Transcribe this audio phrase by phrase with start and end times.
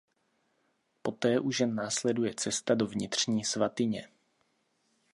[1.01, 4.07] Poté už jen následuje cesta do vnitřní svatyně.